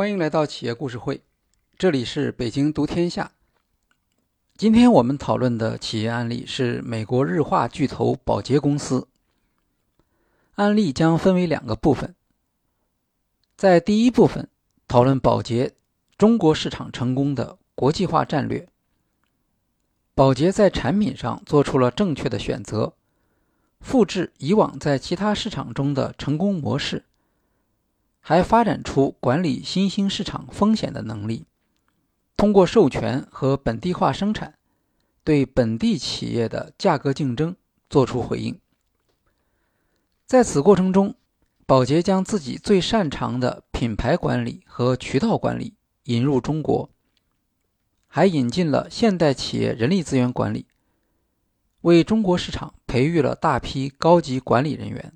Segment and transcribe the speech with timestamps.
[0.00, 1.20] 欢迎来到企业故事会，
[1.76, 3.32] 这里是北京读天下。
[4.56, 9.08] 今天我们讨论的企业案例是美国日化巨头宝洁公司。
[10.54, 12.14] 案例将分为两个部分，
[13.58, 14.48] 在第一部分
[14.88, 15.74] 讨论宝洁
[16.16, 18.66] 中国市场成功的国际化战略。
[20.14, 22.94] 宝洁在产品上做出了正确的选择，
[23.82, 27.04] 复制以往在其他市场中的成功模式。
[28.20, 31.46] 还发展出管理新兴市场风险的能力，
[32.36, 34.54] 通过授权和本地化生产，
[35.24, 37.56] 对本地企业的价格竞争
[37.88, 38.58] 作出回应。
[40.26, 41.16] 在此过程中，
[41.66, 46.88] 宝洁将自己最擅长的品牌管理和渠道管理引入中国，
[48.06, 50.66] 还引进了现代企业人力资源管理，
[51.80, 55.12] 为中国市场培育了大批高级管理人员。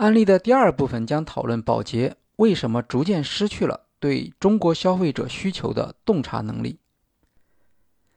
[0.00, 6.78] 案例的第二部分将讨论宝洁为什么逐渐失去了对中国消费者需求的洞察能力，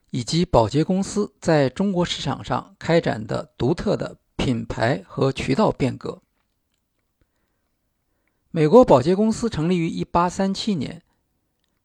[0.10, 6.22] 以及宝洁公司在中国市场上开展的独特的品牌和渠道变革。
[8.50, 11.02] 美国宝洁公司成立于1837年，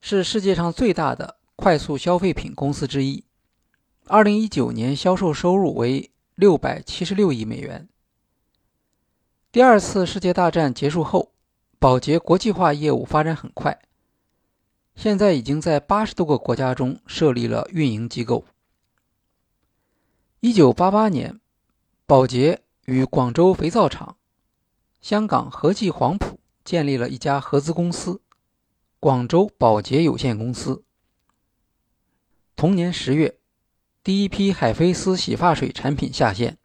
[0.00, 3.24] 是世界上最大的快速消费品公司之一。
[4.06, 7.88] 2019年销售收入为676亿美元。
[9.58, 11.32] 第二次世界大战结束后，
[11.80, 13.80] 宝洁国际化业务发展很快，
[14.94, 18.44] 现在已经在八十多个国家中设立了运营机构。
[20.38, 21.40] 一九八八年，
[22.06, 24.16] 宝洁与广州肥皂厂、
[25.00, 28.20] 香港和记黄埔建立了一家合资公司——
[29.00, 30.84] 广州宝洁有限公司。
[32.54, 33.36] 同年十月，
[34.04, 36.58] 第一批海飞丝洗发水产品下线。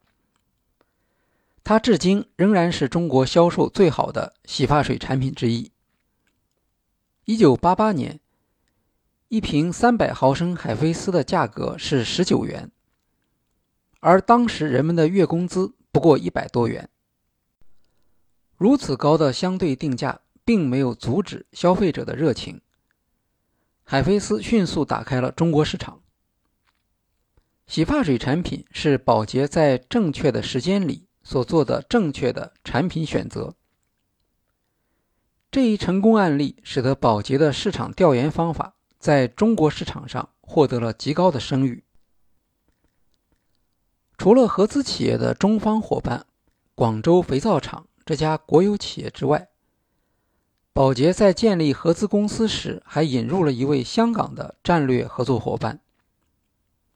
[1.63, 5.71] 它至今仍然是中国销售最好的洗发水产品之一。
[7.23, 8.19] 一九八八年，
[9.29, 12.69] 一瓶三百毫升海飞丝的价格是十九元，
[14.01, 16.89] 而当时人们的月工资不过一百多元。
[18.57, 22.59] 如此高的相对定价，并没有阻止消费者的热情。
[23.85, 26.01] 海飞丝迅速打开了中国市场。
[27.67, 31.07] 洗发水产品是宝洁在正确的时间里。
[31.23, 33.55] 所做的正确的产品选择，
[35.49, 41.83] 这一成功案例使得宝洁的市场调研方法在中国市场上获得了极高的声誉。
[44.17, 46.25] 除了合资企业的中方伙伴
[46.75, 49.49] 广州肥皂厂这家国有企业之外，
[50.73, 55.81] 宝洁在建立合资公司时还引入了一位香港的战略合作伙伴，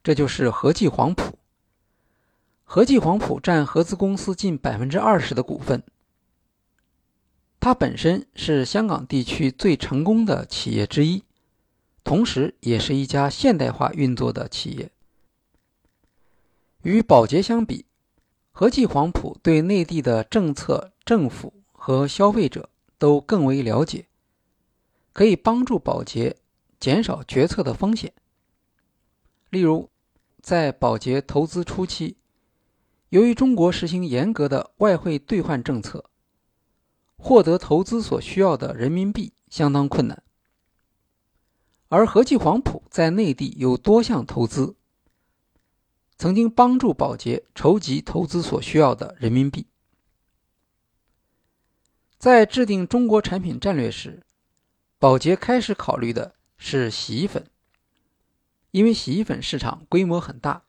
[0.02, 1.37] 这就是和记黄埔。
[2.70, 5.82] 和记黄埔占合资公司近百分之二十的股份，
[7.58, 11.24] 它本身是香港地区最成功的企业之一，
[12.04, 14.90] 同时也是一家现代化运作的企业。
[16.82, 17.86] 与宝洁相比，
[18.52, 22.68] 和记黄埔对内地的政策、政府和消费者
[22.98, 24.04] 都更为了解，
[25.14, 26.36] 可以帮助宝洁
[26.78, 28.12] 减少决策的风险。
[29.48, 29.88] 例如，
[30.42, 32.17] 在宝洁投资初期。
[33.10, 36.10] 由于中国实行严格的外汇兑换政策，
[37.16, 40.22] 获得投资所需要的人民币相当困难。
[41.88, 44.76] 而和记黄埔在内地有多项投资，
[46.18, 49.66] 曾经帮助宝洁筹集投资所需要的人民币。
[52.18, 54.22] 在制定中国产品战略时，
[54.98, 57.48] 宝洁开始考虑的是洗衣粉，
[58.72, 60.64] 因为洗衣粉市场规模很大。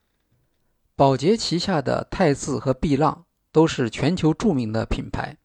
[1.00, 5.38] 宝洁旗下的汰渍和碧浪都是全球著名的品牌。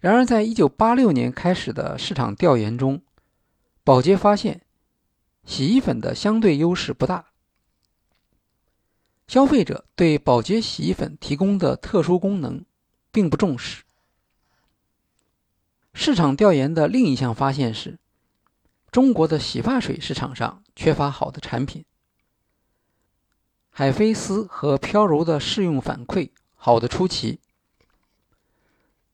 [0.00, 3.02] 然而，在一九八六年开始的市场调研中，
[3.84, 4.62] 宝洁发现
[5.44, 7.26] 洗衣粉的相对优势不大。
[9.28, 12.64] 消费者对宝洁洗衣粉提供的特殊功能
[13.12, 13.84] 并不重视。
[15.94, 18.00] 市场调研的另一项发现是，
[18.90, 21.84] 中国的洗发水市场上缺乏好的产品。
[23.74, 27.40] 海飞丝和飘柔的试用反馈好的出奇，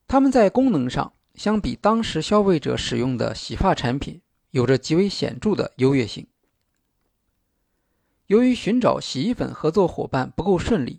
[0.08, 4.20] 它们在功能上相比当时消费者使用的洗发产品
[4.50, 6.26] 有着极为显著的优越性。
[8.26, 10.98] 由于寻找洗衣粉合作伙伴不够顺利，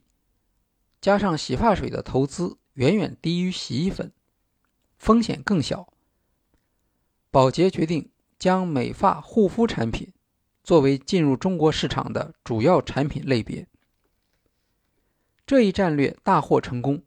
[1.01, 4.13] 加上洗发水的投资远远低于洗衣粉，
[4.97, 5.91] 风险更小，
[7.29, 8.09] 宝洁决定
[8.39, 10.13] 将美发护肤产品。
[10.69, 13.65] 作为进入中国市场的主要产品类别，
[15.47, 17.01] 这一战略大获成功。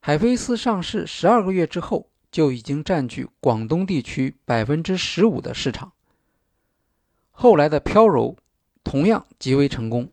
[0.00, 5.92] 海飞丝上市十二个月之后就已经占据广东地区百分之十五的市场。
[7.30, 8.36] 后来的飘柔
[8.82, 10.10] 同样极为成功。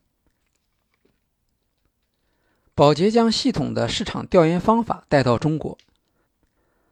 [2.76, 5.76] 宝洁将系统的市场调研方法带到中国，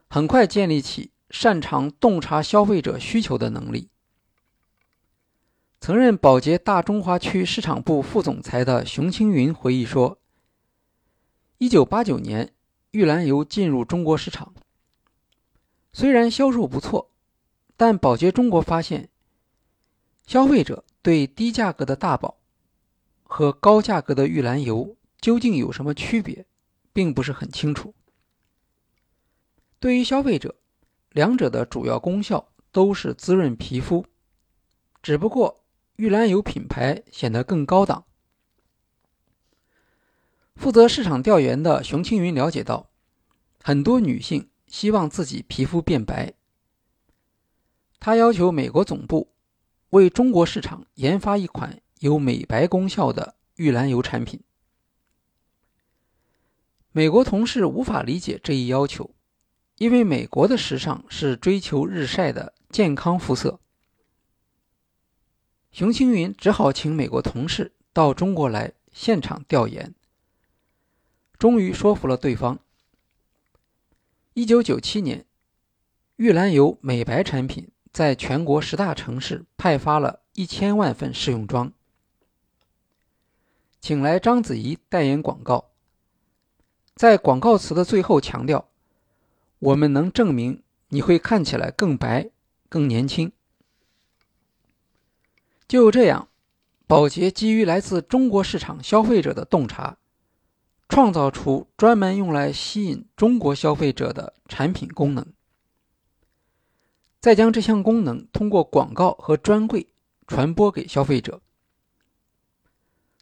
[0.09, 3.91] 很快建立起擅长洞察消费者需求的能力。
[5.85, 10.17] 曾任宝洁大中华区市场部副总裁的熊青云回忆说
[11.59, 12.53] ：“一九八九年，
[12.91, 14.53] 玉兰油进入中国市场，
[15.91, 17.11] 虽然销售不错，
[17.75, 19.09] 但宝洁中国发现，
[20.25, 22.37] 消费者对低价格的大宝
[23.23, 26.45] 和高价格的玉兰油。”究竟有什么区别，
[26.93, 27.93] 并不是很清楚。
[29.81, 30.55] 对于消费者，
[31.11, 34.05] 两者的主要功效都是滋润皮肤，
[35.01, 35.62] 只不过
[36.03, 38.03] 玉兰油品牌显得更高档。
[40.53, 42.89] 负责市场调研的熊青云了解到，
[43.63, 46.33] 很多女性希望自己皮肤变白。
[48.01, 49.31] 他要求美国总部
[49.91, 54.41] 为中国市场研发一款有美白功效的玉兰油产品。
[56.91, 59.15] 美国同事无法理解这一要求，
[59.77, 63.61] 因为美国的时尚是追求日晒的健康肤色。
[65.73, 69.95] 熊青云只好请美国同事到中国来现场调研，
[71.39, 72.59] 终于说服了对方。
[74.35, 75.25] 一九九七年，
[76.17, 81.73] 玉兰油美白产品在全国十大城市派发了一千万份试用装，
[83.81, 85.71] 请来章子怡代言广告。
[86.93, 88.69] 在广告词的最后强调
[89.57, 92.29] ：“我们能证明你会看起来更白、
[92.69, 93.31] 更年轻。”
[95.73, 96.27] 就这样，
[96.85, 99.97] 宝洁基于来自中国市场消费者的洞察，
[100.87, 105.25] 创造出专门用来吸引中国消费者的产品功能，
[107.19, 109.87] 再将这项功能通过广告和专柜
[110.27, 111.41] 传播给消费者。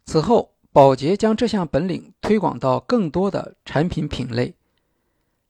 [0.04, 0.52] 此后。
[0.72, 4.54] 宝洁将这项本领推广到更多的产品品类，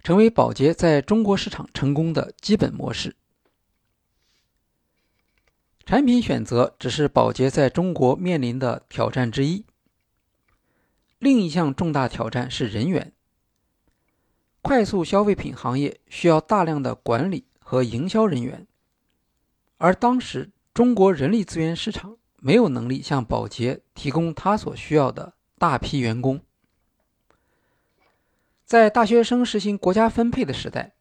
[0.02, 3.14] 成为宝洁在中国市场成功的基本模式。
[5.84, 9.64] 产品选择只是宝洁在中国面临的挑战之一，
[11.18, 13.12] 另一项重大挑战是人员。
[14.60, 18.66] 快速消费品行业需要大量的管理和营销人员，
[19.78, 22.16] 而当时中国人力资源市场。
[22.44, 26.40] 没有能力向宝洁提供他所需要的大批员工。
[28.64, 30.94] 在大学生实行国家分配的时代，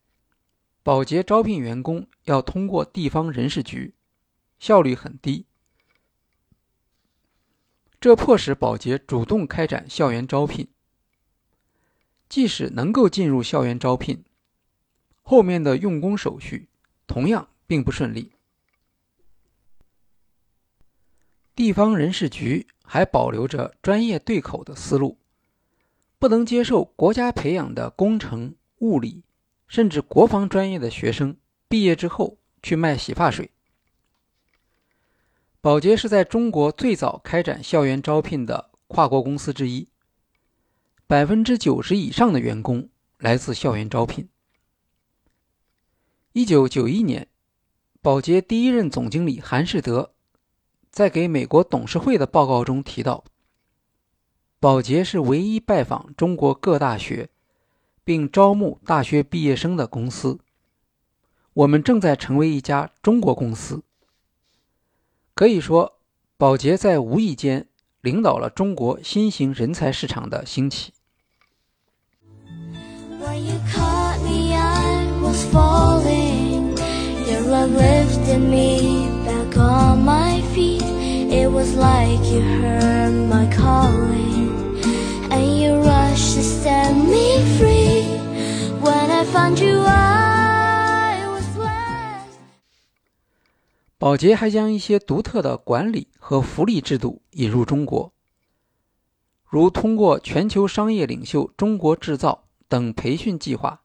[0.84, 3.96] 宝洁招聘员工要通过地方人事局，
[4.62, 5.48] 效率很低。
[8.00, 10.68] 这迫使保洁主动开展校园招聘。
[12.30, 14.24] 即使能够进入校园招聘，
[15.24, 16.70] 后面的用工手续
[17.08, 18.34] 同样并不顺利。
[21.56, 25.18] 地方人事局还保留着专业对口的思路，
[26.20, 29.24] 不能接受国家培养的工程、物理，
[29.68, 31.36] 甚至国防专业的学生
[31.68, 33.50] 毕业之后去卖洗发水。
[35.64, 39.88] 宝洁是在中国最早开展校园招聘的跨国公司之一，
[41.06, 44.28] 百分之九十以上的员工来自校园招聘。
[46.34, 47.28] 一九九一年，
[48.02, 50.16] 宝洁第一任总经理韩世德。
[50.90, 53.24] 在给美国董事会的报告中提到，
[54.60, 57.30] 宝洁是唯一拜访中国各大学，
[58.04, 60.40] 并招募大学毕业生的公司。
[61.54, 63.84] 我们正在成为一家中国公司。
[65.42, 65.94] 可以说，
[66.38, 67.66] 宝洁在无意间
[68.02, 70.94] 领导了中国新型人才市场的兴起。
[81.32, 84.80] It was like you heard my calling
[85.32, 88.06] And you rushed to set me free
[88.80, 90.21] When I found you I
[94.02, 98.12] 宝洁还将一些独特的管理和福利制度引入中国，
[99.48, 103.84] 如通过全球商业领袖中国制造等培训计划，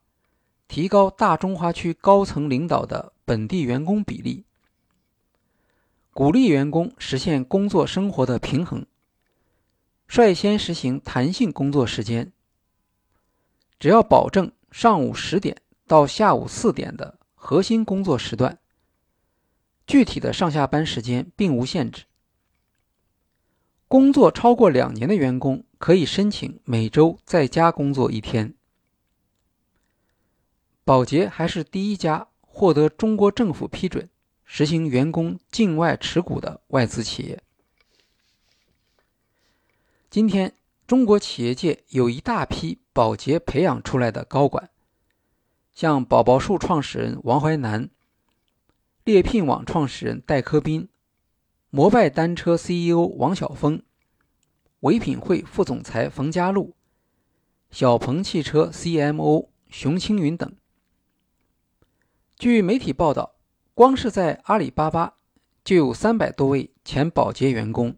[0.68, 4.46] 提高大中华区高层领导的本地员工比例。
[6.14, 8.87] 鼓励员工实现工作生活的平衡，
[10.08, 12.32] 率先实行弹性工作时间。
[13.78, 18.58] 只要保证上午十点到下午四点的核心工作时段，
[19.86, 22.04] 具体的上下班时间并无限制。
[23.88, 28.54] 工作超过两年的员工可以申请每周在家工作一天。
[30.84, 34.08] 宝洁还是第一家获得中国政府批准
[34.44, 37.42] 实行员工境外持股的外资企业。
[40.08, 40.54] 今天，
[40.86, 44.70] 中国企业界有一大批宝洁培养出来的高管，
[45.74, 47.90] 像宝宝树创始人王怀南、
[49.06, 50.88] 猎聘网创始人戴科斌、
[51.70, 53.80] 摩拜单车 CEO 王晓峰、
[54.80, 56.75] 唯品会副总裁冯佳璐、
[57.70, 60.52] 小鹏汽车 CMO 熊青云等。
[62.36, 63.36] 据媒体报道，
[63.75, 65.14] 光是在阿里巴巴
[65.62, 67.94] 就有三百多位前保洁员工，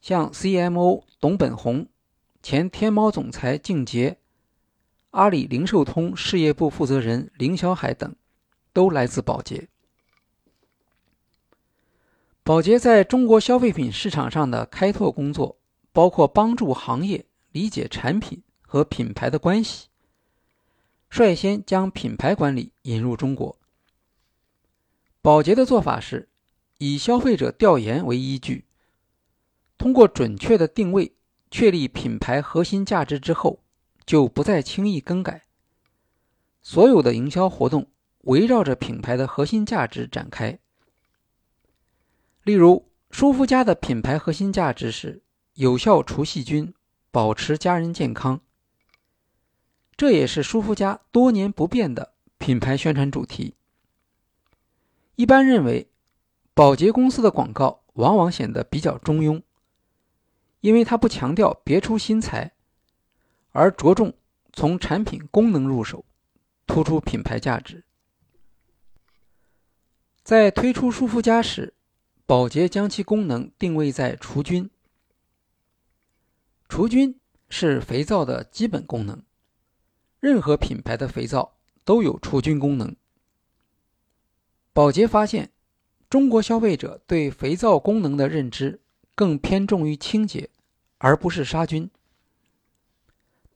[0.00, 1.88] 像 CMO 董本红、
[2.40, 4.18] 前天猫总裁静杰、
[5.10, 8.14] 阿里零售通事业部负责人林小海等，
[8.72, 9.68] 都来自保洁。
[12.48, 15.58] 宝洁在中国消费品市场上的开拓工作，
[15.92, 19.88] 包括帮助行业理解产品和品牌的关系。
[21.10, 23.58] 率先将品牌管理引入中国。
[25.20, 26.30] 宝洁的做法是，
[26.78, 28.64] 以消费者调研为依据，
[29.76, 31.12] 通过准确的定位
[31.50, 33.60] 确立品牌核心价值之后，
[34.06, 35.42] 就不再轻易更改。
[36.62, 37.88] 所有的营销活动
[38.22, 40.58] 围绕着品牌的核心价值展开。
[42.48, 46.72] 例如，舒肤佳的品牌核心价值是有效除细菌，
[47.10, 48.40] 保持家人健康。
[49.98, 53.54] 这也是舒肤佳多年不变的品牌宣传主题。
[55.16, 55.90] 一般认为，
[56.54, 59.42] 保洁公司的广告往往显得比较中庸，
[60.62, 62.54] 因为它不强调别出心裁，
[63.50, 64.14] 而着重
[64.54, 66.06] 从产品功能入手，
[66.66, 67.84] 突出品牌价值。
[70.22, 71.74] 在推出舒肤佳时，
[72.28, 74.68] 宝洁将其功能定位在除菌。
[76.68, 77.18] 除菌
[77.48, 79.22] 是肥皂的基本功能。
[80.20, 81.54] 任何品牌的肥皂
[81.86, 82.94] 都有除菌功能。
[84.74, 85.50] 宝洁发现，
[86.10, 88.82] 中国消费者对肥皂功能的认知
[89.14, 90.50] 更偏重于清洁，
[90.98, 91.90] 而不是杀菌。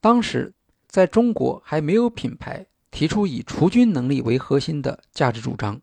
[0.01, 0.55] 当时
[0.87, 5.83] 在中国还没有品牌提出以除菌能力为核心的价值主张，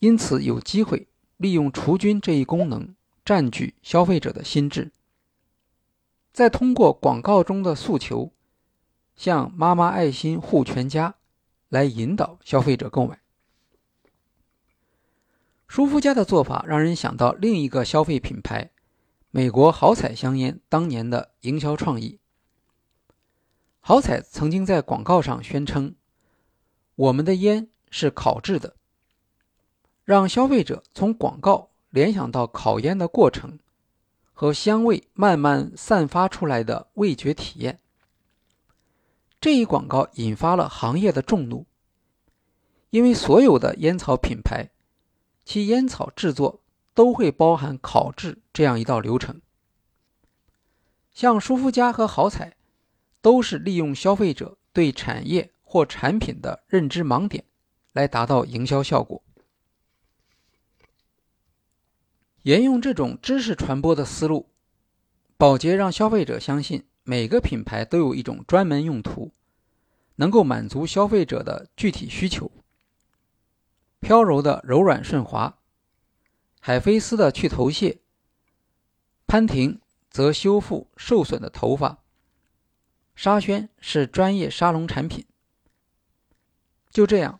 [0.00, 1.06] 因此有机会
[1.40, 2.94] 利用除菌这一功能
[3.24, 4.92] 占据消费者的心智，
[6.34, 8.30] 再通过广告中的诉求。
[9.16, 11.14] 向妈妈爱心护全家，
[11.70, 13.22] 来引导消费者购买。
[15.66, 18.70] 舒肤佳的做法让人想到另一个消费品牌——
[19.30, 22.18] 美国好彩香烟当年的营销创意。
[23.80, 25.94] 好彩曾经在广告上宣称
[26.96, 28.76] ：“我们的烟是烤制的”，
[30.10, 33.60] 让消费者从广告联想到烤烟的过程
[34.32, 37.78] 和香味慢慢散发出来的味觉体验。
[39.40, 41.64] 这一广告引发了行业的众怒，
[42.90, 44.70] 因为所有的烟草品牌，
[45.44, 46.60] 其烟草制作
[46.92, 49.40] 都会包含烤制这样一道流程。
[51.12, 52.56] 像舒肤佳和好彩，
[53.22, 57.44] 都是利用消费者对产业或产品的认知盲点，
[57.92, 59.22] 来达到营销效果。
[62.50, 64.48] 沿用这种知识传播的思路，
[65.36, 66.84] 宝洁让消费者相信。
[67.04, 69.30] 每个品牌都有一种专门用途，
[70.16, 72.50] 能够满足消费者的具体需求。
[74.00, 75.58] 飘柔的柔软顺滑，
[76.58, 78.00] 海飞丝的去头屑，
[79.28, 79.80] 潘婷
[80.10, 82.02] 则修复受损的头发，
[83.14, 85.24] 沙宣是专业沙龙产品。
[86.90, 87.38] 就这样，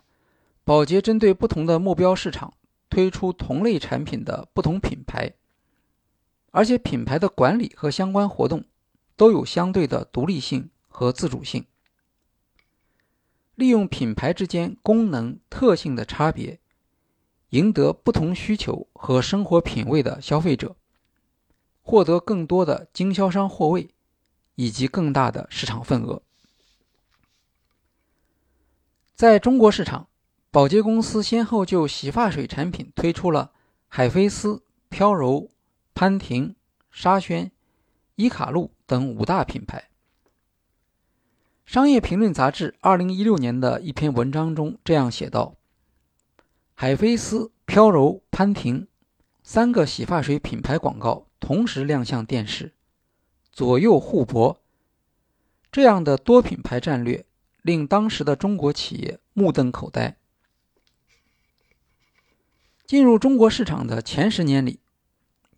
[0.62, 2.54] 宝洁针对不同的目标市场
[2.90, 5.32] 推出同类产品的不同品牌，
[6.50, 8.64] 而且品牌的管理和相关活动。
[9.16, 11.66] 都有相对的独立性和自主性，
[13.54, 16.58] 利用品牌之间功能特性的差别，
[17.50, 20.74] 赢得不同需求和生活品味的消费者，
[21.82, 23.90] 获得更多的经销商货位
[24.54, 26.22] 以及更大的市场份额。
[29.14, 30.08] 在中国市场，
[30.50, 33.52] 宝洁公司先后就洗发水产品推出了
[33.88, 35.50] 海飞丝、飘柔、
[35.94, 36.56] 潘婷、
[36.90, 37.50] 沙宣、
[38.16, 38.70] 伊卡璐。
[38.90, 39.84] 等五大品牌。
[41.64, 45.54] 商业评论杂志二零一六年的一篇文章中这样写道
[46.74, 48.88] ：“海飞丝、飘柔、潘婷
[49.44, 52.74] 三个洗发水品牌广告同时亮相电视，
[53.52, 54.60] 左右互搏。
[55.70, 57.24] 这样的多品牌战略
[57.62, 60.16] 令当时的中国企业目瞪口呆。
[62.90, 64.80] 进入中国市场的前十年里，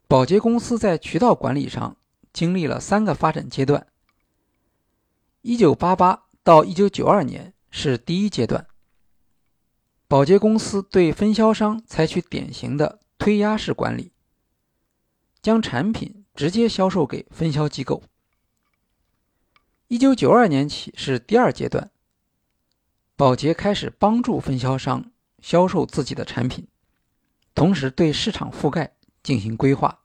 [0.07, 1.97] 宝洁公司在渠道管理上。”
[2.31, 3.87] 经历了三个发展阶段。
[5.41, 8.67] 一九八八到一九九二年是第一阶段。
[10.07, 14.13] 宝洁公司对分销商采取典型的推压式管理，
[15.41, 18.03] 将产品直接销售给分销机构。
[19.89, 21.91] 一九九二年起是第二阶段，
[23.17, 25.11] 宝洁开始帮助分销商
[25.41, 26.69] 销售自己的产品，
[27.55, 30.01] 同时对市场覆盖进行规划。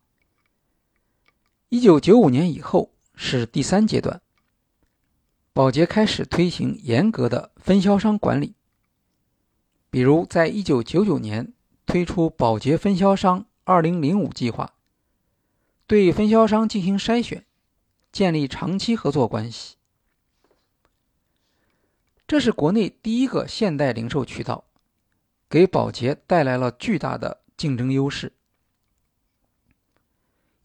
[1.70, 4.22] 一九九五年以后是第三阶段，
[5.54, 8.56] 宝洁开始推行严格的分销商管理。
[9.90, 11.54] 比如，在一九九九年
[11.86, 14.76] 推出宝洁分销商二零零五计划，
[15.88, 17.46] 对分销商进行筛选，
[18.12, 19.76] 建立长期合作关系。
[22.28, 24.66] 这是国内第一个现代零售渠道，
[25.50, 28.34] 给保洁带来了巨大的竞争优势。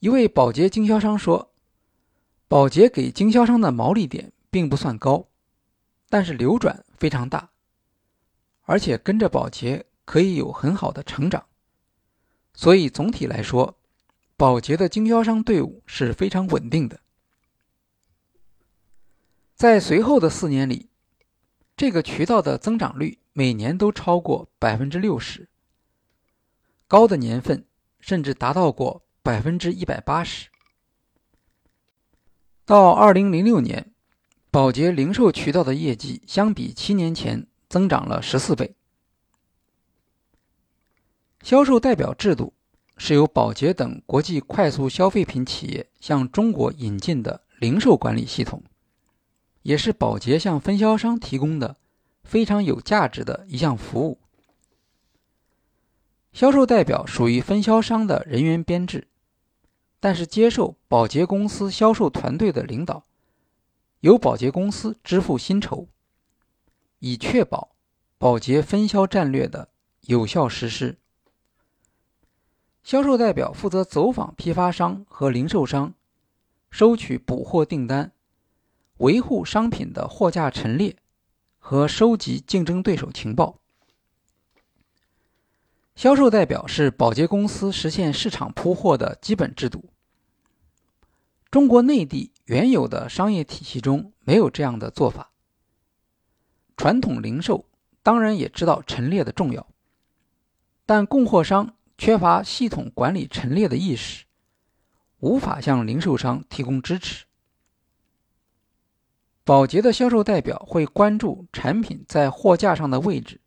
[0.00, 1.52] 一位保洁经销商说
[2.48, 5.28] ：“保洁给经销商的毛利点并不算高，
[6.08, 7.50] 但是流转非常大。”
[8.64, 11.46] 而且跟着保洁可以有很好的成长，
[12.54, 13.76] 所以总体来说，
[14.36, 17.00] 保洁的经销商队伍是非常稳定的。
[19.56, 20.90] 在随后的四年里，
[21.76, 25.48] 这个渠道的增长率每年都超过百分之六十，
[26.88, 27.64] 高的年份
[28.00, 30.48] 甚至达到过百分之一百八十。
[32.64, 33.92] 到二零零六年，
[34.50, 37.46] 保洁零售渠道的业绩相比七年前。
[37.72, 38.76] 增长了十四倍。
[41.42, 42.52] 销售代表制度
[42.98, 48.62] 是由宝洁等国际快速消费品企业向中国引进的零售管理系统，
[49.62, 51.76] 也是宝洁向分销商提供的
[52.22, 54.18] 非常有价值的一项服务。
[56.32, 59.08] 销售代表属于分销商的人员编制，
[60.00, 63.04] 但是接受宝洁公司销售团队的领导，
[64.00, 65.88] 由宝洁公司支付薪酬。
[67.04, 67.74] 以确保
[68.16, 69.68] 保洁分销战略的
[70.02, 70.98] 有效实施。
[72.84, 75.94] 销售代表负责走访批发商和零售商，
[76.70, 78.12] 收取补货订单，
[79.02, 80.96] 维护商品的货架陈列
[81.58, 83.58] 和收集竞争对手情报。
[85.96, 89.90] 销售代表是保洁公司实现市场铺货的基本制度。
[91.50, 95.32] 中国内地原有的商业体系中没有这样的做法。
[96.76, 97.66] 传统零售
[98.04, 99.66] 当然也知道陈列的重要，
[100.86, 104.26] 但供货商缺乏系统管理陈列的意识，
[105.18, 107.24] 无法向零售商提供支持。
[109.44, 113.40] 保洁的销售代表会关注产品在货架上的位置、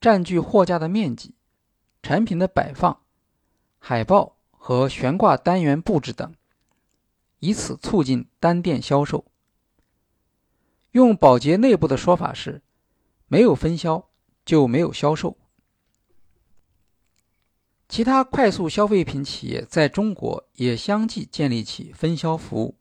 [0.00, 1.34] 占据货架的面积、
[2.02, 3.00] 产品的摆放、
[3.78, 6.34] 海报和悬挂单元布置等，
[7.38, 9.24] 以此促进单店销售。
[10.90, 12.62] 用保洁内部的说法是，
[13.28, 14.08] 没有分销
[14.44, 15.36] 就没有销售。
[17.88, 22.74] 其他快速消费品企业在中国也相继建立起分销服务，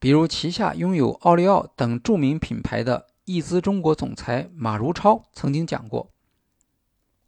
[0.00, 6.10] 比如旗下拥有奥利奥等著名品牌的易资中国总裁马如超曾经讲过，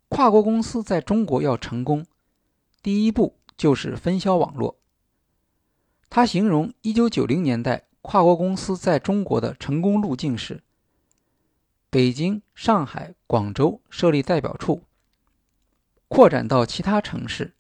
[0.08, 2.04] 跨国公司在中国要成功，
[2.82, 4.80] 第一步就是分销网络。
[6.10, 7.84] 他形容一九九零年代。
[8.04, 10.64] 跨国公司在中国的成功路径是：
[11.88, 14.82] 北京、上海、广州设立代表处，
[16.08, 17.54] 扩展到其他城市，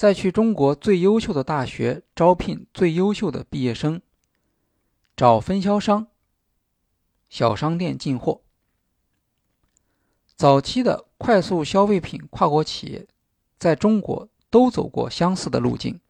[0.00, 4.00] 再去中国最优秀的大学招聘最优秀的毕业生，
[5.14, 6.06] 找分销商、
[7.28, 8.40] 小商店进货。
[10.36, 13.06] 早期的快速消费品跨国企业
[13.58, 16.00] 在中国都走过相似的路径。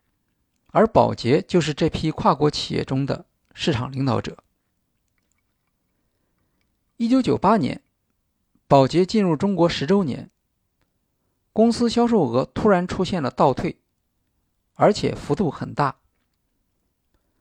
[0.69, 4.37] 而宝洁就是这批跨国企业中的市场领导者。
[6.97, 7.83] 一九九八年，
[8.69, 10.31] 宝洁进入中国十周年，
[11.53, 13.80] 公司销售额突然出现了倒退，
[14.81, 15.97] 而且幅度很大。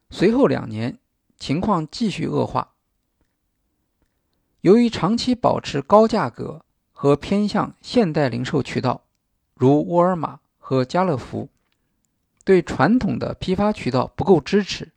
[0.10, 1.00] 随后两年，
[1.38, 2.74] 情况继续恶化。
[4.60, 9.06] 由于长期保持高价格和偏向现代零售渠道，
[9.54, 11.48] 如沃尔玛和家乐福。
[12.44, 14.92] 对传统的批发渠道不够支持，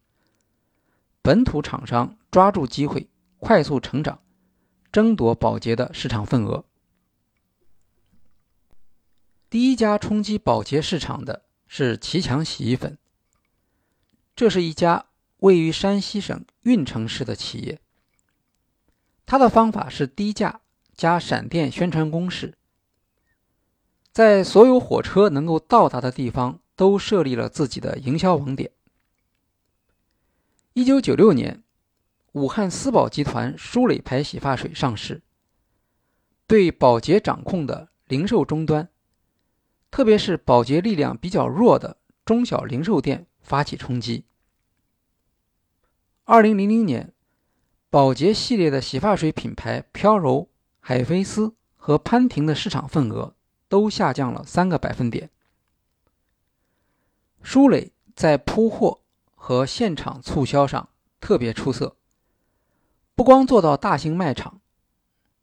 [1.20, 4.18] 本土厂商抓住机会快速成长，
[4.90, 6.64] 争夺宝洁的市场份额。
[9.48, 11.42] 第一家冲击宝洁市场的
[11.74, 12.98] 是奇强洗衣粉，
[14.36, 15.06] 这是一家
[15.38, 17.80] 位于山西省运城市的企业。
[19.24, 20.60] 它的方法是低价
[20.94, 22.58] 加闪电宣传攻势，
[24.12, 26.60] 在所有火车能够到达的地方。
[26.74, 28.72] 都设立了自己的营销网点。
[30.72, 31.62] 一九九六年，
[32.32, 35.22] 武汉思宝集团舒蕾牌洗发水上市，
[36.46, 38.88] 对宝洁掌控的零售终端，
[39.92, 44.24] 特别是宝洁力量比较弱的中小零售店发起冲击。
[46.24, 47.12] 二零零零年，
[47.90, 50.48] 宝洁系列的洗发水品牌飘柔、
[50.80, 53.34] 海飞丝和潘婷的市场份额
[53.68, 55.28] 都下降了三个百分点。
[57.42, 59.02] 舒蕾在铺货
[59.34, 60.88] 和现场促销上
[61.20, 61.96] 特别出色，
[63.14, 64.62] 不光做到大型卖场，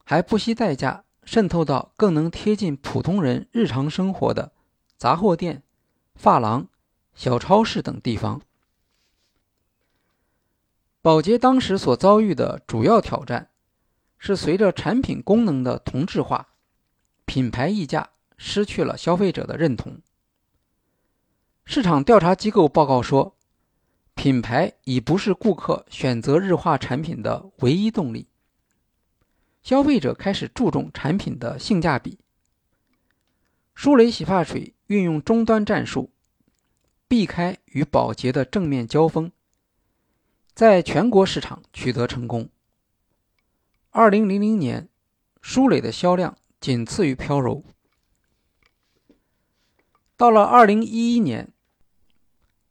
[0.04, 4.52] 还不惜代价渗透到更能贴近普通人日常生活的
[4.98, 5.62] 杂货店、
[6.16, 6.68] 发廊、
[7.14, 8.42] 小超市等地方。
[11.04, 13.52] 宝洁当时所遭遇的主要挑战，
[14.18, 16.48] 是随着产品功能的同质化，
[17.26, 20.02] 品牌溢价失去了消费者的认同。
[21.64, 23.36] 市场调查机构报告说，
[24.16, 28.29] 品牌已不是顾客选择日化产品的唯一动力。
[29.70, 32.18] 消费者开始注重产品的性价比。
[33.76, 36.10] 舒蕾洗发水运用终端战术，
[37.08, 39.32] 避开与宝洁的正面交锋，
[40.56, 42.50] 在全国市场取得成功。
[43.92, 44.90] 二零零零年，
[45.40, 47.64] 舒蕾的销量仅次于飘柔。
[50.18, 51.54] 到了二零一一年。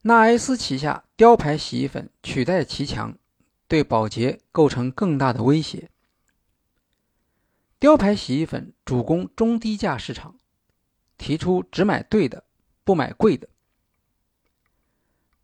[0.02, 3.16] 纳埃斯旗下雕牌洗衣粉取代其强，
[3.68, 5.88] 对宝洁构成更大的威胁。
[7.80, 10.36] 雕牌洗衣粉主攻中低价市场，
[11.16, 12.44] 提出只买对的，
[12.82, 13.48] 不买贵的。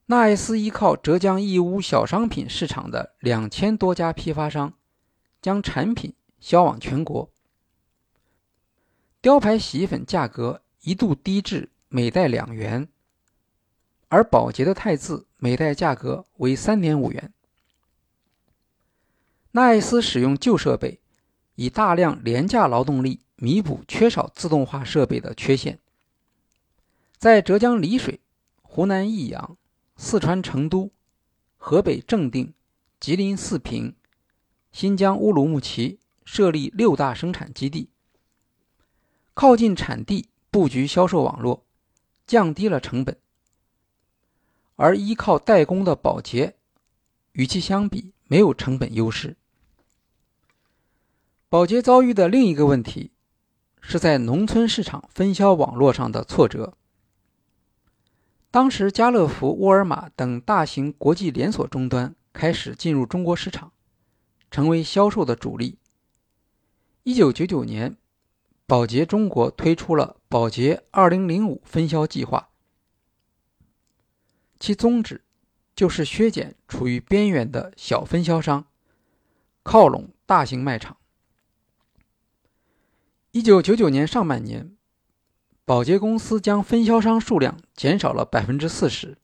[0.07, 4.75] 纳爱斯依靠浙江义乌小商品市场的两千多家批发商，
[5.41, 7.31] 将产品销往全国。
[9.21, 12.89] 雕牌洗衣粉价格一度低至每袋两元。
[14.09, 17.33] 而宝洁的汰渍每袋价格为三点五元。
[19.53, 21.01] 纳爱斯使用旧设备，
[21.55, 25.79] 以大量廉价劳动力弥补缺少自动化设备的缺陷。
[27.17, 28.21] 在浙江丽水、
[28.63, 29.57] 湖南益阳、
[29.97, 30.91] 四川成都、
[31.57, 32.53] 河北正定、
[33.01, 33.95] 吉林四平、
[34.73, 37.89] 新疆乌鲁木齐设立六大生产基地，
[39.33, 41.65] 靠近产地布局销售网络，
[42.27, 43.17] 降低了成本。
[44.77, 46.57] 而依靠代工的宝洁，
[47.33, 49.37] 与其相比没有成本优势。
[51.55, 53.13] 宝洁遭遇的另一个问题，
[53.81, 56.77] 是在农村市场分销网络上的挫折。
[58.51, 63.71] 当时，家乐福、沃尔玛等大型国际连锁终端开始进入中国市场，
[64.51, 65.79] 成为销售的主力。
[67.05, 67.97] 一九九九年，
[68.67, 72.49] 宝洁中国推出了“宝洁二零零五”分销计划。
[74.59, 75.23] 其宗旨
[75.77, 78.67] 就是削减处于边缘的小分销商，
[79.63, 80.97] 靠拢大型卖场。
[83.35, 84.77] 一九九九年上半年，
[85.65, 89.19] 保洁公司将分销商数量减少了百分之四十。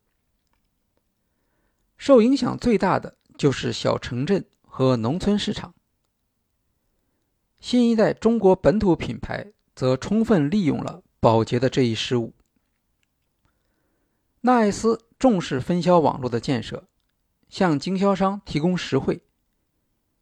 [1.96, 5.74] 受影响最大的就是小城镇和农村市场。
[7.60, 12.34] 新一代中国本土品牌则充分利用了保洁的这一失误。
[14.40, 15.06] 纳爱斯。
[15.20, 16.88] 重视分销网络的建设，
[17.50, 19.22] 向经销商提供实惠。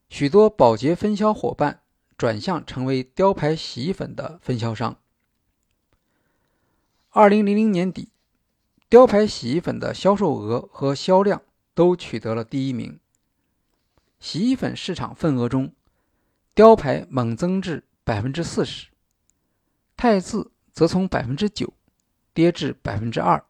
[0.09, 1.83] 许多保洁分销伙伴
[2.19, 4.99] 转向成为雕牌洗衣粉的分销商。
[7.11, 8.11] 二零零零年底，
[8.89, 11.41] 雕牌洗衣粉的销售额和销量
[11.75, 12.99] 都取得了第一名。
[14.19, 15.73] 洗衣粉市场份额中，
[16.55, 18.89] 雕牌猛增至百分之四十，
[19.97, 21.73] 汰渍则从百分之九
[22.35, 23.45] 跌至百分之二。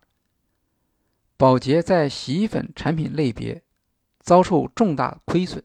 [1.39, 3.63] 宝洁在洗衣粉产品类别
[4.21, 5.65] 遭受重大亏损。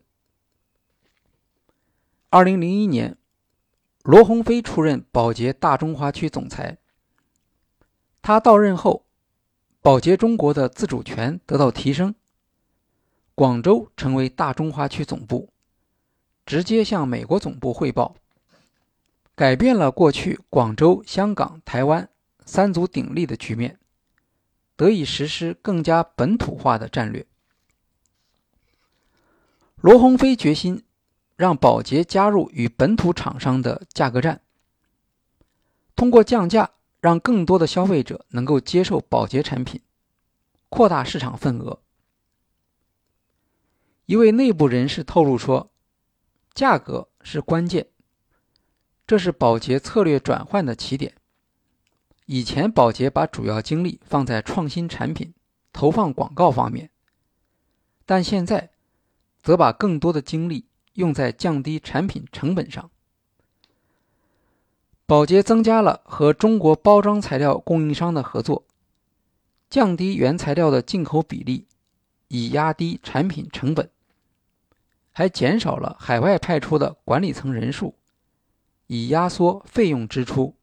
[2.33, 3.15] 二零零一年，
[4.01, 6.79] 罗鸿飞出任宝洁大中华区总裁。
[8.23, 9.05] 他到任后，
[9.83, 12.15] 宝洁中国的自主权得到提升，
[13.35, 15.53] 广州成为大中华区总部，
[16.43, 18.15] 直接向美国总部汇报，
[19.35, 22.09] 改变了过去广州、香港、台湾
[22.47, 23.77] 三足鼎立的局面。
[24.75, 27.27] 得以实施更加本土化的战略。
[29.75, 30.83] 罗鸿飞决心
[31.35, 34.41] 让宝洁加入与本土厂商的价格战，
[35.95, 39.81] 通过降价让更多的消费者能够接受宝洁产品，
[40.69, 41.79] 扩大市场份额。
[44.05, 45.71] 一位内部人士透露说
[46.53, 47.87] ：“价格是关键，
[49.07, 51.15] 这是宝洁策略转换的起点。”
[52.25, 55.33] 以前，宝洁把主要精力放在创新产品、
[55.71, 56.89] 投放广告方面，
[58.05, 58.71] 但现在
[59.41, 62.89] 则把更多的精力用在降低产品成本上。
[65.05, 68.65] 宝洁增加了和中国包装材料供应商的合作，
[69.69, 71.67] 降低原材料的进口比例，
[72.29, 73.89] 以压低产品成本，
[75.11, 77.95] 还减少了海外派出的管理层人数，
[78.87, 80.55] 以压缩费用支出。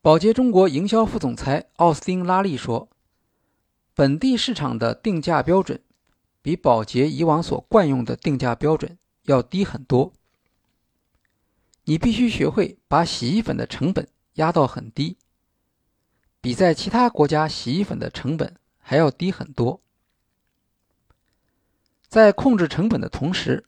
[0.00, 2.88] 宝洁中国营销副总裁奥斯汀·拉利说
[3.94, 5.78] ：“本地市场的定价标准
[6.42, 10.12] 比宝洁以往所惯用的定价标准要低很多。
[11.84, 15.16] 你必须学会把洗衣粉的成本压到很低，
[16.40, 19.80] 比在其他国家洗衣粉的成本还要低很多。
[22.08, 23.66] 在控制成本的同时，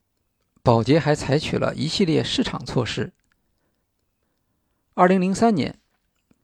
[0.62, 3.12] 宝洁还采取了一系列市场措施。
[4.94, 5.78] 二零零三年。”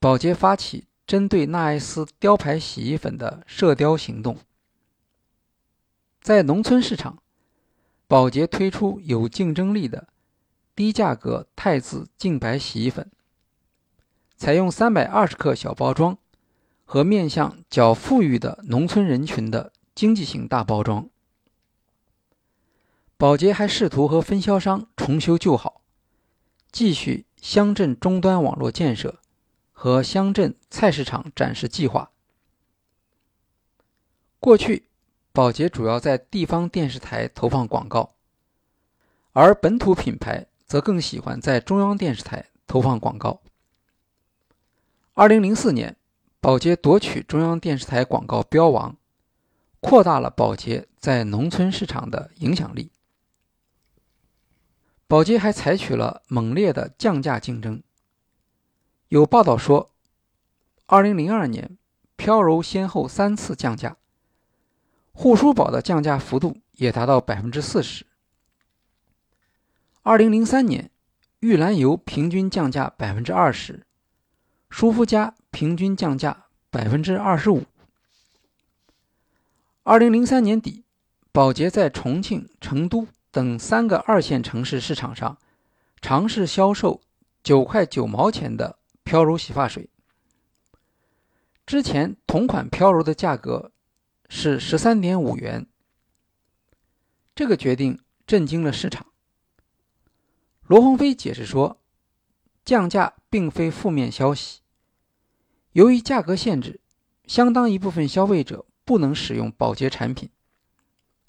[0.00, 4.38] 宝洁发起针对纳爱斯雕牌洗衣粉的射雕行动，
[6.28, 7.22] 在农村市场，
[8.06, 10.08] 宝洁推出有竞争力的
[10.76, 13.10] 低价格汰渍净白洗衣粉，
[14.36, 16.18] 采用三百二十克小包装
[16.84, 21.08] 和面向较富裕的农村人群的经济型大包装。
[23.16, 25.80] 宝洁还试图和分销商重修旧好，
[26.70, 29.18] 继续乡镇终端网络建设。
[29.72, 32.10] 和乡镇菜市场展示计划。
[34.38, 34.87] 过去，
[35.32, 38.14] 宝洁主要在地方电视台投放广告，
[39.32, 43.40] 而本土品牌则更喜欢在中央电视台投放广告。
[45.14, 45.96] 二零零四年，
[46.40, 48.96] 宝洁夺取中央电视台广告标王，
[49.80, 52.90] 扩大了宝洁在农村市场的影响力。
[55.06, 57.82] 宝洁还采取了猛烈的降价竞争。
[59.08, 59.90] 有报道说
[60.88, 61.78] ，2002年，
[62.16, 63.96] 飘柔先后三次降价，
[65.18, 68.06] 护舒宝的降价幅度也达到百分之四十。
[70.04, 70.92] 2003年，
[71.40, 73.84] 玉兰油平均降价百分之二十，
[74.70, 77.64] 舒肤佳平均降价百分之二十五。
[79.82, 80.84] 2003年底，
[81.32, 85.36] 宝洁在重庆、成都等三个二线城市市场上
[86.00, 87.00] 尝试销售
[87.42, 88.78] 九块九毛钱的。
[89.02, 89.88] 飘柔洗发水
[91.64, 93.72] 之前同款飘柔的价格
[94.28, 95.66] 是十三点五元，
[97.34, 99.06] 这个决定震惊了市场。
[100.66, 101.80] 罗鸿飞解释说，
[102.64, 104.60] 降价并非负面消息，
[105.72, 106.80] 由于价格限制，
[107.26, 110.28] 相当一部分消费者不能使用保洁产品，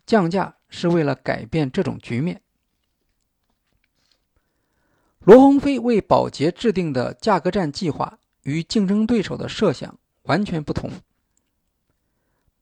[0.05, 2.41] 降价是为了改变这种局面。
[5.19, 10.91] 罗鸿飞为保洁制定的价格战计划与竞争对手的设想完全不同。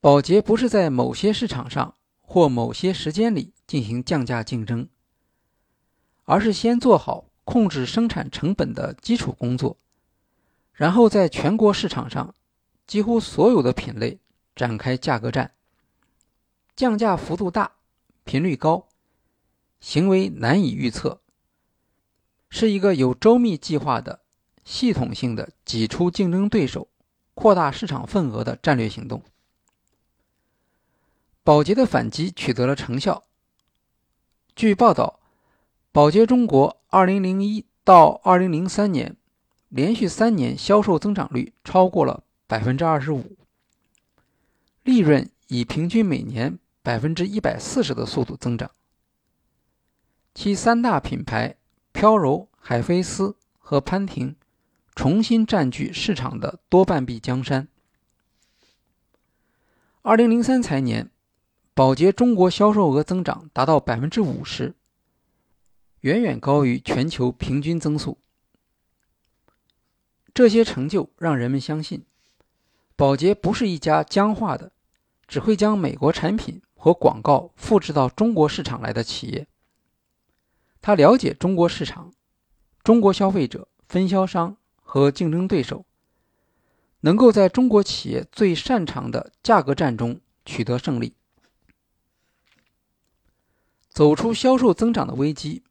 [0.00, 4.88] 宝洁不是在某些市场上或某些时间里进行降价竞争，
[6.24, 9.76] 而是先做好控制生产成本的基础工作，
[10.72, 12.32] 然后在全国市场上
[12.86, 14.20] 几乎所有的品类
[14.54, 15.52] 展开价格战。
[16.76, 17.72] 降价幅度大，
[18.22, 18.86] 频率高，
[19.80, 21.20] 行为难以预测。
[22.48, 24.20] 是一个有周密计划的、
[24.64, 26.86] 系统性的挤出竞争对手、
[27.34, 29.20] 扩大市场份额的战略行动。
[31.48, 33.24] 宝洁的反击取得了成效。
[34.54, 35.18] 据报道，
[35.92, 39.16] 宝洁中国2001到2003年
[39.70, 43.38] 连续三年销售增长率超过了百分之二十五，
[44.82, 48.70] 利润以平均每年百分之一百四十的速度增长。
[50.34, 51.56] 其三大品牌。
[51.94, 54.36] 飘柔、海飞丝和潘婷
[54.94, 57.66] 重新占据市场的多半壁江山。
[60.02, 61.10] 二零零三财年，
[61.78, 64.74] 宝洁中国销售额增长达到百分之五十，
[66.00, 68.18] 远远高于全球平均增速。
[70.34, 72.04] 这些成就让人们相信，
[72.96, 74.72] 宝洁不是一家僵化的、
[75.28, 79.46] 只会将美国产品和广告复制到中国市场来的企业。
[80.80, 82.12] 他了解中国市场、
[82.82, 85.86] 中国消费者、分销商和竞争对手，
[87.02, 91.14] 能够在中国企业最擅长的价格战中取得胜利，
[93.98, 95.64] 走出销售增长的危机，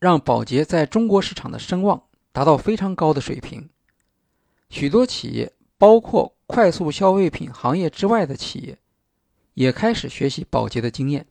[0.00, 3.70] 让宝洁在中国市场的声望达到非常高的水平。
[4.68, 8.78] 许多企业，包括快速消费品行业之外的企业，
[9.54, 11.28] 也开始学习宝洁的经验。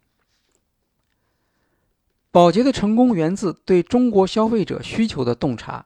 [2.31, 5.85] 宝洁的成功源自对中国消费者需求的洞察，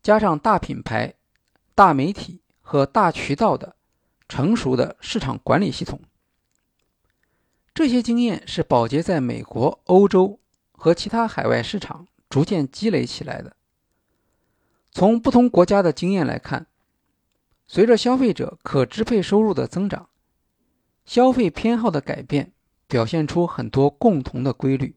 [0.00, 1.12] 加上大品牌、
[1.74, 3.74] 大媒体和大渠道的
[4.28, 6.00] 成熟的市场管理系统。
[7.72, 10.38] 这些经验是宝洁在美国、欧洲
[10.72, 13.56] 和其他海外市场逐渐积累起来的。
[14.90, 16.66] 从不同国家的经验来看，
[17.66, 20.08] 随着消费者可支配收入的增长，
[21.04, 22.52] 消费偏好的改变
[22.88, 24.96] 表现出很多共同的规律。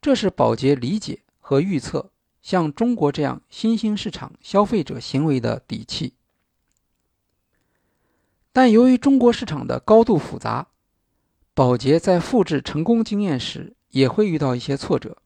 [0.00, 6.14] 这是宝洁理解和预测像中国这样新兴市场消费者行为的底气。
[8.52, 10.68] 但由于中国市场的高度复杂，
[11.54, 15.18] 保洁在复制成功经验时也会遇到一些挫折。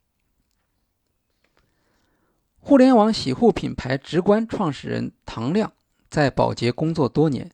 [2.59, 5.73] 互联网洗护品牌直观创始人唐亮
[6.11, 7.53] 在保洁工作多年，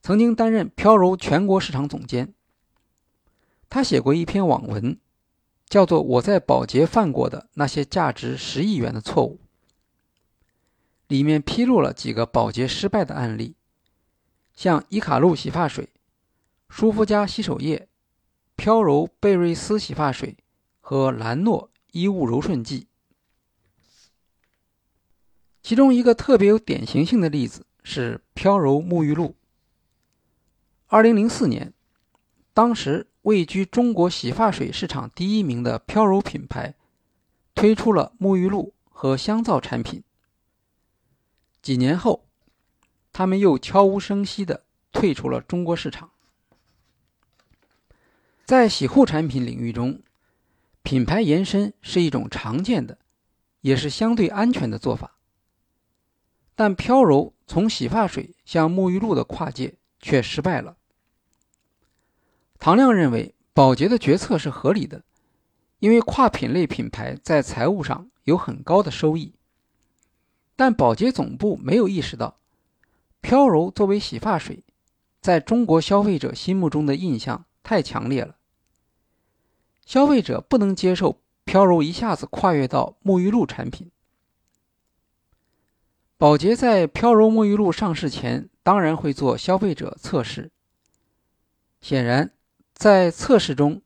[0.00, 2.32] 曾经担任飘柔全国市场总监。
[3.68, 4.96] 他写过一篇网文，
[5.66, 9.40] 叫做《我在保洁犯过的那些价值十亿元的错误》，
[11.08, 13.56] 里面披露了几个保洁失败的案例。
[14.54, 15.88] 像伊卡璐洗发水、
[16.74, 17.86] 舒肤佳洗手液、
[18.56, 20.38] 飘柔贝瑞斯洗发水
[20.80, 22.86] 和兰诺衣物柔顺剂，
[25.62, 29.36] 其中一个特别有典型性的例子是飘柔沐浴露。
[30.86, 31.74] 二零零四年，
[32.54, 36.74] 当时位居中国洗发水市场第一名的飘柔品牌
[37.54, 40.02] 推出了沐浴露和香皂产品。
[41.60, 42.26] 几年后。
[43.12, 46.11] 他们又悄无声息地退出了中国市场。
[48.52, 50.02] 在洗护产品领域中，
[50.82, 52.98] 品牌延伸是一种常见的，
[53.62, 55.16] 也是相对安全的做法。
[56.54, 60.76] 但飘柔从洗发水向沐浴露的跨界却失败了。
[62.58, 65.02] 唐亮认为，宝洁的决策是合理的，
[65.78, 69.32] 因为跨品类品牌在财务上有很高的收益。
[70.56, 72.36] 但宝洁总部没有意识到。
[73.22, 74.62] 飘柔作为洗发水，
[75.22, 78.36] 在中国消费者心目中的印象太强烈了。
[79.84, 83.90] 消费者不能接受飘柔一下子跨越到沐浴露产品。
[86.16, 90.52] 宝洁在飘柔沐浴露上市前，当然会做消费者测试。
[91.80, 92.32] 显然，
[92.74, 93.82] 在测试中，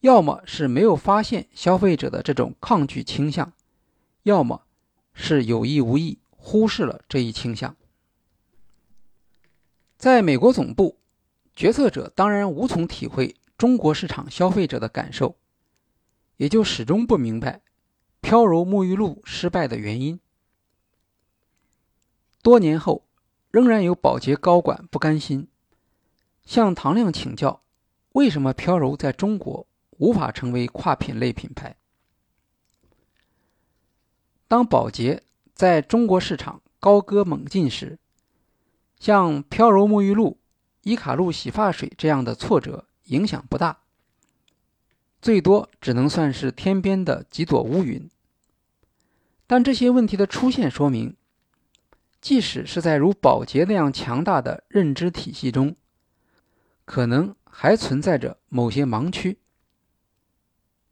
[0.00, 3.54] 要么是没有发现消费者的这种抗拒倾向，
[4.24, 4.64] 要么
[5.14, 7.74] 是有意无意忽视了这一倾向。
[9.96, 10.98] 在美国总部，
[11.56, 15.36] 决策者当然无从体会中国市场消费者的感受，
[16.36, 17.62] 也就始终不明白
[18.20, 20.18] 飘柔沐浴露失败的原因。
[22.42, 23.06] 多年后，
[23.50, 25.48] 仍然有保洁高管不甘心，
[26.44, 27.62] 向唐亮请教，
[28.12, 29.66] 为什么飘柔在中国
[29.98, 31.76] 无法成为跨品类品牌？
[34.48, 35.22] 当保洁
[35.54, 37.98] 在中国市场高歌猛进时，
[38.98, 40.38] 像飘柔沐浴露、
[40.82, 43.80] 伊卡露洗发水这样的挫折影响不大，
[45.20, 48.10] 最多只能算是天边的几朵乌云。
[49.46, 51.16] 但这些问题的出现说明，
[52.20, 55.76] 即使是在如宝洁那样强大的认知体系中，
[56.84, 59.38] 可能还存在着某些盲区，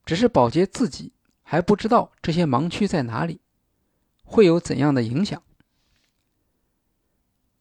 [0.04, 3.40] 只是宝洁自己还不知道这些盲区在哪里，
[4.22, 5.42] 会有怎样的影响。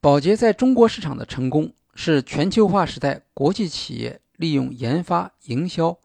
[0.02, 6.00] 宝洁在中国市场的成功，是全球化时代国际企业利用研发、营销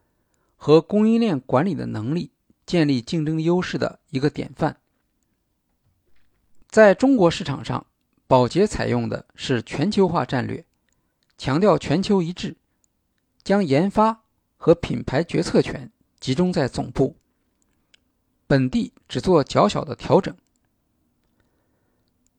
[0.56, 2.30] 和供应链管理的能力
[2.66, 4.78] 建立竞争优势的一个典范。
[6.68, 7.86] 在中国市场上，
[8.26, 10.66] 宝洁采用的是全球化战略，
[11.38, 12.58] 强调全球一致，
[13.42, 14.22] 将研发
[14.58, 17.16] 和品牌决策权集中在总部，
[18.46, 20.36] 本地只做较小的调整。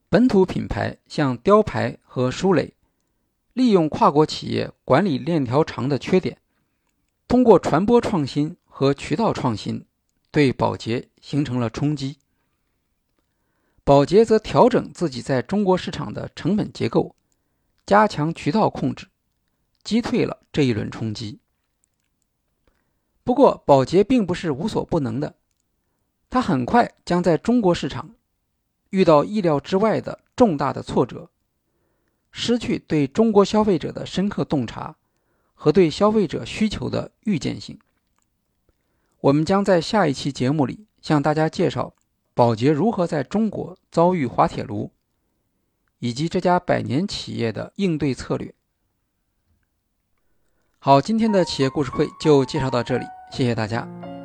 [0.10, 2.76] 本土品牌像雕牌和舒蕾，
[3.58, 6.38] 利用跨国企业管理链条长的缺点，
[7.28, 9.84] 通过传播创新和渠道创新，
[10.30, 12.20] 对宝洁形成了冲击。
[13.84, 17.16] 宝洁则调整自己在中国市场的成本结构，
[17.84, 19.08] 加强渠道控制，
[19.84, 21.40] 击退了这一轮冲击。
[23.24, 25.34] 不过，宝洁并不是无所不能的，
[26.30, 28.14] 它很快将在中国市场。
[28.92, 31.32] 遇到意料之外的重大的挫折，
[32.32, 34.96] 失去对中国消费者的深刻洞察
[35.54, 37.80] 和对消费者需求的预见性。
[39.22, 41.94] 我们将在下一期节目里向大家介绍
[42.34, 44.92] 宝洁如何在中国遭遇滑铁卢，
[46.00, 48.54] 以及这家百年企业的应对策略。
[50.78, 54.17] 好，今天的企业故事会就介绍到这里，谢谢大家。